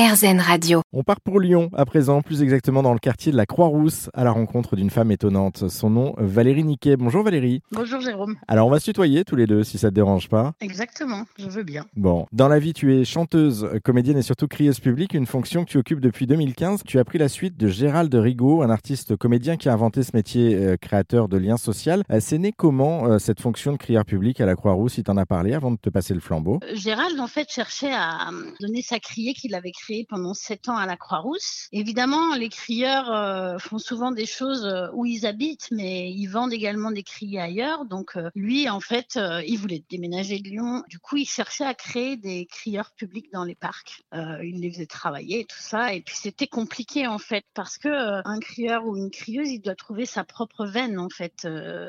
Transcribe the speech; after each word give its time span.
RZN 0.00 0.40
Radio. 0.40 0.80
On 0.94 1.02
part 1.02 1.20
pour 1.20 1.40
Lyon 1.40 1.68
à 1.74 1.84
présent, 1.84 2.22
plus 2.22 2.42
exactement 2.42 2.82
dans 2.82 2.94
le 2.94 2.98
quartier 2.98 3.32
de 3.32 3.36
la 3.36 3.44
Croix-Rousse, 3.44 4.08
à 4.14 4.24
la 4.24 4.30
rencontre 4.30 4.74
d'une 4.74 4.88
femme 4.88 5.10
étonnante. 5.10 5.68
Son 5.68 5.90
nom, 5.90 6.14
Valérie 6.16 6.64
Niquet. 6.64 6.96
Bonjour 6.96 7.22
Valérie. 7.22 7.60
Bonjour 7.70 8.00
Jérôme. 8.00 8.36
Alors 8.48 8.66
on 8.66 8.70
va 8.70 8.80
se 8.80 8.86
tutoyer 8.86 9.26
tous 9.26 9.36
les 9.36 9.46
deux 9.46 9.62
si 9.62 9.76
ça 9.76 9.90
te 9.90 9.94
dérange 9.94 10.30
pas. 10.30 10.54
Exactement, 10.62 11.26
je 11.38 11.50
veux 11.50 11.64
bien. 11.64 11.84
Bon, 11.96 12.24
dans 12.32 12.48
la 12.48 12.58
vie 12.58 12.72
tu 12.72 12.96
es 12.96 13.04
chanteuse, 13.04 13.68
comédienne 13.84 14.16
et 14.16 14.22
surtout 14.22 14.48
crieuse 14.48 14.80
publique, 14.80 15.12
une 15.12 15.26
fonction 15.26 15.66
que 15.66 15.70
tu 15.70 15.76
occupes 15.76 16.00
depuis 16.00 16.26
2015. 16.26 16.80
Tu 16.86 16.98
as 16.98 17.04
pris 17.04 17.18
la 17.18 17.28
suite 17.28 17.58
de 17.58 17.68
Gérald 17.68 18.14
Rigaud, 18.14 18.62
un 18.62 18.70
artiste 18.70 19.16
comédien 19.16 19.58
qui 19.58 19.68
a 19.68 19.74
inventé 19.74 20.02
ce 20.02 20.12
métier 20.14 20.54
euh, 20.54 20.76
créateur 20.78 21.28
de 21.28 21.36
liens 21.36 21.58
sociaux. 21.58 22.00
Euh, 22.10 22.20
C'est 22.20 22.38
né 22.38 22.54
comment 22.56 23.04
euh, 23.04 23.18
cette 23.18 23.40
fonction 23.42 23.72
de 23.72 23.76
crieur 23.76 24.06
public 24.06 24.40
à 24.40 24.46
la 24.46 24.56
Croix-Rousse, 24.56 24.94
si 24.94 25.02
t'en 25.02 25.18
as 25.18 25.26
parlé 25.26 25.52
avant 25.52 25.72
de 25.72 25.76
te 25.76 25.90
passer 25.90 26.14
le 26.14 26.20
flambeau? 26.20 26.58
Euh, 26.64 26.74
Gérald, 26.74 27.20
en 27.20 27.26
fait, 27.26 27.50
cherchait 27.52 27.92
à 27.92 28.30
donner 28.60 28.80
sa 28.80 28.98
criée 28.98 29.34
qu'il 29.34 29.54
avait 29.54 29.72
créée 29.72 29.89
pendant 30.08 30.34
sept 30.34 30.68
ans 30.68 30.76
à 30.76 30.86
la 30.86 30.96
Croix-Rousse. 30.96 31.68
Évidemment, 31.72 32.34
les 32.34 32.48
crieurs 32.48 33.10
euh, 33.12 33.58
font 33.58 33.78
souvent 33.78 34.12
des 34.12 34.26
choses 34.26 34.64
euh, 34.64 34.88
où 34.92 35.04
ils 35.04 35.26
habitent, 35.26 35.68
mais 35.70 36.10
ils 36.10 36.26
vendent 36.26 36.52
également 36.52 36.90
des 36.90 37.02
criers 37.02 37.40
ailleurs. 37.40 37.84
Donc, 37.84 38.16
euh, 38.16 38.30
lui, 38.34 38.68
en 38.68 38.80
fait, 38.80 39.18
il 39.46 39.56
voulait 39.58 39.84
déménager 39.90 40.38
de 40.38 40.48
Lyon. 40.48 40.84
Du 40.88 40.98
coup, 40.98 41.16
il 41.16 41.26
cherchait 41.26 41.64
à 41.64 41.74
créer 41.74 42.16
des 42.16 42.46
crieurs 42.46 42.92
publics 42.92 43.32
dans 43.32 43.44
les 43.44 43.54
parcs. 43.54 44.02
Il 44.12 44.60
les 44.60 44.70
faisait 44.70 44.86
travailler 44.86 45.40
et 45.40 45.44
tout 45.44 45.58
ça. 45.58 45.94
Et 45.94 46.02
puis, 46.02 46.16
c'était 46.16 46.46
compliqué, 46.46 47.06
en 47.06 47.18
fait, 47.18 47.44
parce 47.54 47.78
que 47.78 47.88
un 47.88 48.40
crieur 48.40 48.86
ou 48.86 48.96
une 48.96 49.10
crieuse, 49.10 49.50
il 49.50 49.60
doit 49.60 49.74
trouver 49.74 50.06
sa 50.06 50.24
propre 50.24 50.66
veine, 50.66 50.98
en 50.98 51.08
fait, 51.08 51.48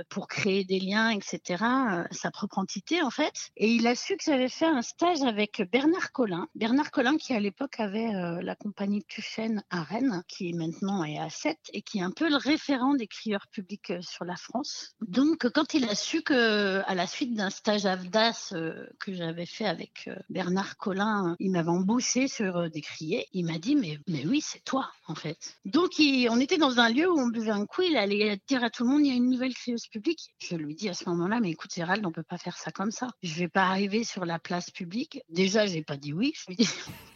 pour 0.10 0.28
créer 0.28 0.64
des 0.64 0.80
liens, 0.80 1.10
etc. 1.10 1.64
sa 2.12 2.32
propre 2.32 2.60
entité, 2.60 3.02
en 3.02 3.12
fait. 3.12 3.52
Et 3.58 3.70
il 3.70 3.88
a 3.88 3.96
su 3.96 4.18
que 4.18 4.24
j'avais 4.24 4.50
fait 4.50 4.66
un 4.66 4.82
stage 4.82 5.22
avec 5.22 5.62
Bernard 5.72 6.12
Collin. 6.12 6.48
Bernard 6.56 6.92
Collin, 6.92 7.18
qui 7.18 7.34
à 7.34 7.40
l'époque 7.40 7.80
avait 7.80 7.91
euh, 7.98 8.42
la 8.42 8.56
compagnie 8.56 9.04
Tuchen 9.04 9.64
à 9.70 9.84
Rennes, 9.84 10.24
qui 10.28 10.54
maintenant 10.54 11.04
est 11.04 11.18
à 11.18 11.30
7 11.30 11.58
et 11.74 11.82
qui 11.82 12.00
est 12.00 12.04
un 12.04 12.12
peu 12.12 12.30
le 12.30 12.38
référent 12.38 12.94
des 12.94 13.08
crieurs 13.08 13.48
publics 13.52 13.92
euh, 13.92 14.02
sur 14.02 14.26
la 14.26 14.36
France. 14.36 14.96
Donc, 15.02 15.50
quand 15.52 15.74
il 15.74 15.86
a 15.86 15.96
su 15.96 16.22
que, 16.22 16.82
à 16.86 16.96
la 16.96 17.08
suite 17.08 17.34
d'un 17.34 17.50
stage 17.50 17.86
AVDAS 17.86 18.54
euh, 18.54 18.88
que 19.00 19.14
j'avais 19.14 19.46
fait 19.46 19.66
avec 19.66 20.10
Bernard 20.30 20.78
Collin, 20.78 21.36
il 21.40 21.52
m'avait 21.52 21.70
embauché 21.70 22.28
sur 22.28 22.70
des 22.70 22.82
criers, 22.82 23.28
il 23.34 23.46
m'a 23.46 23.58
dit, 23.58 23.76
mais, 23.76 24.00
mais 24.08 24.26
oui, 24.26 24.42
c'est 24.42 24.64
toi, 24.64 24.90
en 25.08 25.16
fait. 25.16 25.56
Donc, 25.66 25.92
on 26.00 26.40
était 26.40 26.58
dans 26.58 26.80
un 26.80 26.90
lieu 26.90 27.10
où 27.12 27.20
on 27.20 27.28
buvait 27.28 27.52
un 27.52 27.66
coup, 27.66 27.82
il 27.82 27.98
allait 27.98 28.40
dire 28.48 28.64
à 28.64 28.70
tout 28.70 28.84
le 28.84 28.90
monde, 28.90 29.06
il 29.06 29.10
y 29.10 29.12
a 29.12 29.16
une 29.16 29.30
nouvelle 29.30 29.54
crieuse 29.54 29.88
publique. 29.88 30.34
Je 30.40 30.56
lui 30.56 30.76
dis 30.76 30.90
à 30.90 30.94
ce 30.94 31.10
moment-là, 31.10 31.40
mais 31.40 31.52
écoute, 31.52 31.74
Gérald, 31.74 32.06
on 32.06 32.12
peut 32.12 32.24
pas 32.24 32.38
faire 32.38 32.58
ça 32.58 32.72
comme 32.72 32.92
ça. 32.92 33.08
Je 33.24 33.34
vais 33.36 33.48
pas 33.48 33.64
arriver 33.64 34.04
sur 34.04 34.26
la 34.26 34.40
place 34.40 34.70
publique. 34.72 35.22
Déjà, 35.30 35.66
j'ai 35.66 35.84
pas 35.84 35.98
dit 35.98 36.14
oui. 36.14 36.34
Je 36.36 36.46
lui 36.48 36.56
dis, 36.56 36.70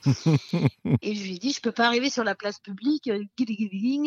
et 1.02 1.16
je 1.16 1.24
lui 1.24 1.36
ai 1.36 1.38
dit, 1.40 1.52
je 1.52 1.62
peux 1.62 1.72
pas 1.72 1.86
arriver 1.88 2.10
sur 2.10 2.24
la 2.24 2.36
place 2.36 2.60
publique, 2.60 3.08
euh, 3.08 3.24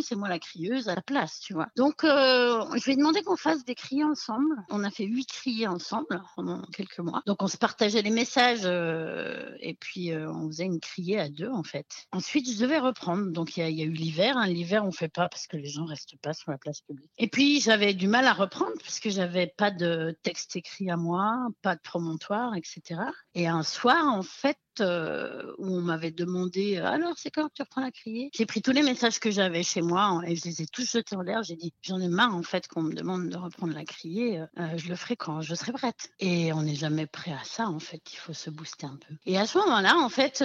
c'est 0.03 0.17
moi 0.17 0.29
la 0.29 0.39
crieuse 0.39 0.89
à 0.89 0.95
la 0.95 1.03
place, 1.03 1.41
tu 1.41 1.53
vois. 1.55 1.69
Donc, 1.77 2.05
euh, 2.05 2.65
je 2.77 2.85
lui 2.85 2.93
ai 2.93 2.97
demandé 2.97 3.23
qu'on 3.23 3.37
fasse 3.37 3.65
des 3.65 3.75
criers 3.75 4.05
ensemble. 4.05 4.55
On 4.71 4.85
a 4.85 4.91
fait 4.91 5.05
huit 5.05 5.27
criers 5.29 5.67
ensemble 5.67 6.23
pendant 6.37 6.63
quelques 6.73 6.99
mois. 7.01 7.23
Donc, 7.27 7.43
on 7.43 7.49
se 7.49 7.57
partageait 7.57 8.03
les 8.03 8.11
messages 8.11 8.61
euh, 8.65 9.51
et 9.61 9.75
puis 9.75 10.15
on 10.15 10.49
faisait 10.49 10.65
une 10.65 10.81
criée 10.81 11.19
à 11.19 11.29
deux, 11.29 11.51
en 11.51 11.63
fait. 11.63 11.87
Ensuite, 12.13 12.51
je 12.51 12.59
devais 12.59 12.79
reprendre. 12.79 13.31
Donc, 13.31 13.57
il 13.57 13.61
y, 13.61 13.63
a- 13.63 13.69
il 13.71 13.77
y 13.79 13.83
a 13.83 13.85
eu 13.85 13.91
l'hiver. 13.93 14.37
hein. 14.37 14.47
L'hiver, 14.47 14.85
on 14.85 14.93
fait 14.93 15.09
pas 15.09 15.29
parce 15.29 15.47
que 15.47 15.57
les 15.57 15.69
gens 15.69 15.85
restent 15.85 16.17
pas 16.23 16.33
sur 16.35 16.51
la 16.51 16.59
place 16.59 16.81
publique. 16.83 17.11
Et 17.19 17.29
puis, 17.29 17.61
j'avais 17.61 17.95
du 17.95 18.09
mal 18.09 18.27
à 18.27 18.33
reprendre 18.33 18.73
parce 18.83 19.01
que 19.01 19.11
j'avais 19.11 19.47
pas 19.47 19.71
de 19.71 20.17
texte 20.23 20.57
écrit 20.57 20.91
à 20.91 20.97
moi, 20.97 21.49
pas 21.63 21.75
de 21.77 21.81
promontoire, 21.81 22.55
etc. 22.57 23.01
Et 23.35 23.47
un 23.49 23.63
soir, 23.63 24.05
en 24.07 24.23
fait, 24.23 24.57
euh, 24.81 25.43
où 25.59 25.69
on 25.69 25.81
m'avait 25.81 26.11
demandé 26.11 26.77
euh, 26.79 26.87
alors 26.87 27.15
c'est 27.17 27.31
quand 27.31 27.49
tu 27.53 27.63
reprends 27.63 27.81
la 27.81 27.91
criée? 27.91 28.31
J'ai 28.35 28.47
pris 28.47 28.63
tous 28.63 28.73
les 28.73 28.83
messages 28.83 29.19
que 29.19 29.31
j'avais 29.31 29.63
chez 29.63 29.83
moi 29.83 30.03
hein, 30.03 30.23
et 30.23 30.37
je 30.37 30.45
les 30.45 30.63
ai 30.63 30.67
tous 30.67 30.91
jetés 30.91 31.17
en 31.17 31.23
l'air. 31.23 31.43
J'ai 31.43 31.57
dit 31.57 31.73
j'en 31.83 32.01
ai 32.01 32.09
marre 32.09 32.35
en 32.35 32.43
fait 32.43 32.69
qu'on 32.69 32.83
me 32.83 32.95
demande 32.95 33.29
de 33.29 33.37
reprendre 33.37 33.75
la 33.75 33.85
criée. 33.85 34.41
euh, 34.41 34.77
je 34.77 34.89
le 34.89 34.97
ferai 34.97 35.17
quand 35.17 35.41
je 35.41 35.55
serai 35.55 35.73
prête. 35.73 36.11
Et 36.21 36.53
on 36.53 36.63
n'est 36.63 36.75
jamais 36.75 37.07
prêt 37.07 37.33
à 37.33 37.45
ça 37.45 37.69
en 37.69 37.79
fait. 37.79 38.03
Il 38.13 38.17
faut 38.17 38.33
se 38.33 38.51
booster 38.51 38.87
un 38.87 38.97
peu. 38.97 39.15
Et 39.27 39.39
à 39.39 39.47
ce 39.47 39.59
moment-là, 39.59 39.97
en 39.97 40.09
fait, 40.09 40.43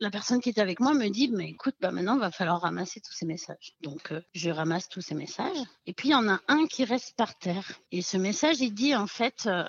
la 0.00 0.10
personne 0.10 0.40
qui 0.40 0.50
était 0.50 0.60
avec 0.60 0.80
moi 0.80 0.94
me 0.94 1.08
dit 1.08 1.30
mais 1.32 1.50
écoute, 1.50 1.74
bah 1.80 1.90
maintenant 1.90 2.18
va 2.18 2.30
falloir 2.30 2.60
ramasser 2.60 3.00
tous 3.00 3.12
ces 3.12 3.26
messages. 3.26 3.74
Donc 3.80 4.12
euh, 4.12 4.20
je 4.34 4.50
ramasse 4.50 4.88
tous 4.88 5.00
ces 5.00 5.14
messages. 5.14 5.56
Et 5.86 5.92
puis 5.92 6.08
il 6.08 6.12
y 6.12 6.14
en 6.14 6.28
a 6.28 6.40
un 6.48 6.66
qui 6.66 6.84
reste 6.84 7.14
par 7.16 7.36
terre. 7.38 7.72
Et 7.92 8.02
ce 8.02 8.16
message 8.16 8.60
il 8.60 8.72
dit 8.72 8.94
en 8.94 9.06
fait 9.06 9.46
euh, 9.46 9.64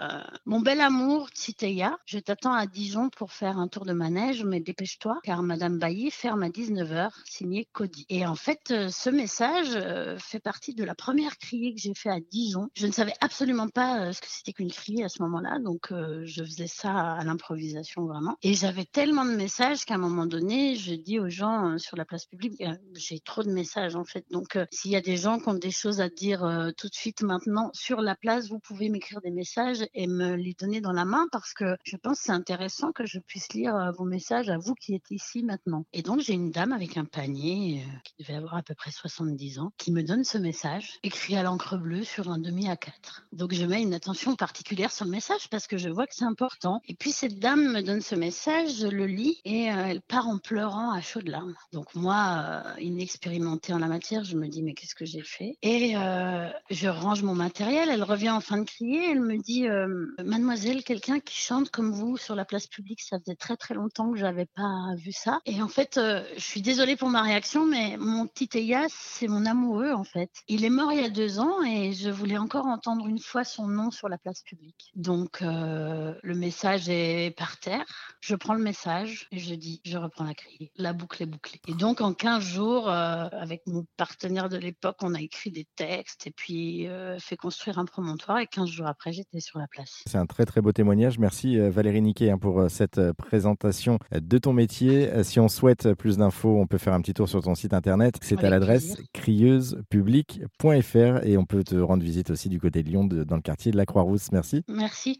mon 0.45 0.59
bel 0.59 0.81
amour 0.81 1.31
Titeya, 1.31 1.97
je 2.05 2.19
t'attends 2.19 2.53
à 2.53 2.67
Dijon 2.67 3.09
pour 3.09 3.31
faire 3.31 3.57
un 3.57 3.67
tour 3.67 3.85
de 3.85 3.93
manège, 3.93 4.43
mais 4.43 4.59
dépêche-toi, 4.59 5.19
car 5.23 5.43
Madame 5.43 5.79
Bailly 5.79 6.11
ferme 6.11 6.43
à 6.43 6.49
19h, 6.49 7.09
signé 7.25 7.67
Cody. 7.71 8.05
Et 8.09 8.25
en 8.25 8.35
fait, 8.35 8.71
euh, 8.71 8.89
ce 8.89 9.09
message 9.09 9.77
fait 10.19 10.39
partie 10.39 10.73
de 10.73 10.83
la 10.83 10.95
première 10.95 11.37
criée 11.37 11.73
que 11.73 11.79
j'ai 11.79 11.93
fait 11.93 12.09
à 12.09 12.19
Dijon. 12.19 12.69
Je 12.75 12.87
ne 12.87 12.91
savais 12.91 13.13
absolument 13.21 13.69
pas 13.69 14.11
ce 14.11 14.21
que 14.21 14.27
c'était 14.29 14.53
qu'une 14.53 14.71
criée 14.71 15.03
à 15.03 15.09
ce 15.09 15.21
moment-là, 15.21 15.59
donc 15.59 15.89
je 15.91 16.43
faisais 16.43 16.67
ça 16.67 17.13
à 17.13 17.23
l'improvisation 17.23 18.05
vraiment. 18.05 18.35
Et 18.41 18.53
j'avais 18.53 18.85
tellement 18.85 19.25
de 19.25 19.31
messages 19.31 19.85
qu'à 19.85 19.95
un 19.95 19.97
moment 19.97 20.16
donné, 20.25 20.75
je 20.75 20.93
dis 20.95 21.19
aux 21.19 21.29
gens 21.29 21.77
sur 21.77 21.97
la 21.97 22.05
place 22.05 22.25
publique, 22.25 22.63
j'ai 22.93 23.19
trop 23.19 23.43
de 23.43 23.51
messages 23.51 23.95
en 23.95 24.03
fait. 24.03 24.25
Donc 24.31 24.57
s'il 24.71 24.91
y 24.91 24.95
a 24.95 25.01
des 25.01 25.17
gens 25.17 25.39
qui 25.39 25.49
ont 25.49 25.53
des 25.53 25.71
choses 25.71 26.01
à 26.01 26.09
dire 26.09 26.71
tout 26.77 26.87
de 26.87 26.95
suite 26.95 27.21
maintenant 27.21 27.69
sur 27.73 28.01
la 28.01 28.15
place, 28.15 28.49
vous 28.49 28.59
pouvez 28.59 28.89
m'écrire 28.89 29.21
des 29.21 29.31
messages 29.31 29.85
et 29.93 30.07
me 30.07 30.35
les 30.35 30.53
donner 30.53 30.81
dans 30.81 30.91
la 30.91 31.05
main 31.05 31.27
parce 31.31 31.53
que 31.53 31.75
je 31.83 31.97
pense 31.97 32.19
que 32.19 32.25
c'est 32.25 32.31
intéressant 32.31 32.91
que 32.91 33.05
je 33.05 33.19
puisse 33.19 33.53
lire 33.53 33.91
vos 33.97 34.05
messages 34.05 34.49
à 34.49 34.57
vous 34.57 34.73
qui 34.73 34.95
êtes 34.95 35.11
ici 35.11 35.43
maintenant. 35.43 35.85
Et 35.93 36.01
donc 36.01 36.21
j'ai 36.21 36.33
une 36.33 36.51
dame 36.51 36.73
avec 36.73 36.97
un 36.97 37.05
panier 37.05 37.83
qui 38.03 38.13
devait 38.19 38.37
avoir 38.37 38.55
à 38.55 38.63
peu 38.63 38.75
près 38.75 38.91
70 38.91 39.59
ans 39.59 39.71
qui 39.77 39.91
me 39.91 40.03
donne 40.03 40.23
ce 40.23 40.37
message 40.37 40.99
écrit 41.03 41.35
à 41.35 41.43
l'encre 41.43 41.77
bleue 41.77 42.03
sur 42.03 42.29
un 42.29 42.39
demi 42.39 42.67
A4. 42.67 43.23
Donc 43.33 43.53
je 43.53 43.65
mets 43.65 43.81
une 43.81 43.93
attention 43.93 44.35
particulière 44.35 44.91
sur 44.91 45.05
le 45.05 45.11
message 45.11 45.49
parce 45.49 45.67
que 45.67 45.77
je 45.77 45.89
vois 45.89 46.07
que 46.07 46.15
c'est 46.15 46.25
important. 46.25 46.81
Et 46.87 46.95
puis 46.95 47.11
cette 47.11 47.39
dame 47.39 47.71
me 47.73 47.81
donne 47.81 48.01
ce 48.01 48.15
message, 48.15 48.77
je 48.77 48.87
le 48.87 49.05
lis 49.05 49.41
et 49.45 49.63
elle 49.63 50.01
part 50.07 50.27
en 50.27 50.37
pleurant 50.37 50.91
à 50.91 51.01
chaudes 51.01 51.27
larmes. 51.27 51.55
Donc 51.73 51.93
moi, 51.95 52.63
euh, 52.67 52.81
inexpérimentée 52.81 53.73
en 53.73 53.79
la 53.79 53.87
matière, 53.87 54.23
je 54.23 54.37
me 54.37 54.47
dis 54.47 54.63
mais 54.63 54.73
qu'est-ce 54.73 54.95
que 54.95 55.05
j'ai 55.05 55.23
fait? 55.23 55.57
Et 55.61 55.95
euh, 55.97 56.49
je 56.69 56.87
range 56.87 57.23
mon 57.23 57.35
matériel. 57.35 57.89
Elle 57.89 58.03
revient 58.03 58.29
en 58.29 58.39
fin 58.39 58.57
de 58.57 58.63
crier. 58.63 59.11
Elle 59.11 59.21
me 59.21 59.37
dit 59.37 59.67
euh, 59.67 60.07
Mademoiselle, 60.23 60.83
quelqu'un 60.83 61.19
qui 61.19 61.35
chante 61.35 61.69
comme 61.69 61.91
vous 61.91 62.17
sur 62.17 62.35
la 62.35 62.45
place 62.45 62.67
publique, 62.67 63.01
ça 63.01 63.19
faisait 63.19 63.35
très 63.35 63.57
très 63.57 63.73
longtemps 63.73 64.11
que 64.11 64.17
j'avais 64.17 64.45
pas 64.45 64.95
vu 64.97 65.11
ça. 65.11 65.39
Et 65.45 65.61
en 65.61 65.67
fait, 65.67 65.99
je 65.99 66.41
suis 66.41 66.61
désolée 66.61 66.95
pour 66.95 67.09
ma 67.09 67.21
réaction, 67.21 67.65
mais 67.65 67.97
mon 67.97 68.27
petit 68.27 68.49
Eyas, 68.57 68.87
c'est 68.89 69.27
mon 69.27 69.45
amoureux 69.45 69.91
en 69.91 70.03
fait. 70.03 70.31
Il 70.47 70.63
est 70.63 70.69
mort 70.69 70.91
il 70.91 71.01
y 71.01 71.05
a 71.05 71.09
deux 71.09 71.39
ans 71.39 71.63
et 71.63 71.93
je 71.93 72.09
voulais 72.09 72.37
encore 72.37 72.65
entendre 72.65 73.07
une 73.07 73.19
fois 73.19 73.43
son 73.43 73.67
nom 73.67 73.91
sur 73.91 74.09
la 74.09 74.17
place 74.17 74.41
publique. 74.41 74.91
Donc 74.95 75.41
le 75.41 76.33
message 76.33 76.89
est 76.89 77.35
par 77.37 77.57
terre. 77.59 77.85
Je 78.21 78.35
prends 78.35 78.53
le 78.53 78.63
message 78.63 79.27
et 79.31 79.39
je 79.39 79.55
dis 79.55 79.81
je 79.83 79.96
reprends 79.97 80.23
la 80.25 80.33
criée. 80.33 80.71
La 80.77 80.93
boucle 80.93 81.23
est 81.23 81.27
bouclée. 81.27 81.59
Et 81.67 81.73
donc 81.73 82.01
en 82.01 82.13
15 82.13 82.43
jours, 82.43 82.89
euh, 82.89 83.27
avec 83.31 83.61
mon 83.67 83.85
partenaire 83.97 84.49
de 84.49 84.57
l'époque, 84.57 84.97
on 85.01 85.13
a 85.13 85.21
écrit 85.21 85.51
des 85.51 85.67
textes 85.75 86.27
et 86.27 86.31
puis 86.31 86.87
euh, 86.87 87.17
fait 87.19 87.37
construire 87.37 87.79
un 87.79 87.85
promontoire. 87.85 88.39
Et 88.39 88.47
15 88.47 88.69
jours 88.69 88.87
après, 88.87 89.11
j'étais 89.13 89.39
sur 89.39 89.59
la 89.59 89.67
place. 89.67 90.03
C'est 90.05 90.17
un 90.17 90.25
très 90.25 90.45
très 90.45 90.61
beau 90.61 90.71
témoignage. 90.71 91.19
Merci 91.19 91.59
euh, 91.59 91.69
Valérie 91.69 92.01
Niquet 92.01 92.29
hein, 92.29 92.37
pour 92.37 92.69
cette 92.69 92.99
présentation 93.13 93.99
de 94.11 94.37
ton 94.37 94.53
métier. 94.53 95.09
Si 95.23 95.39
on 95.39 95.47
souhaite 95.47 95.93
plus 95.93 96.17
d'infos, 96.17 96.57
on 96.59 96.67
peut 96.67 96.77
faire 96.77 96.93
un 96.93 97.01
petit 97.01 97.13
tour 97.13 97.29
sur 97.29 97.41
ton 97.41 97.55
site 97.55 97.73
internet. 97.73 98.15
C'est 98.21 98.43
à 98.43 98.49
l'adresse 98.49 98.97
crieusepublic.fr 99.13 101.25
et 101.25 101.37
on 101.37 101.45
peut 101.45 101.63
te 101.63 101.75
rendre 101.75 102.03
visite 102.03 102.29
aussi 102.31 102.49
du 102.49 102.59
côté 102.59 102.83
de 102.83 102.89
Lyon, 102.89 103.05
de- 103.05 103.23
dans 103.23 103.35
le 103.35 103.41
quartier 103.41 103.71
de 103.71 103.77
la 103.77 103.85
Croix-Rousse. 103.85 104.31
Merci. 104.31 104.63
Merci. 104.67 105.15